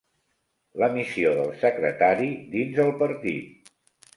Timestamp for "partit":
3.03-3.73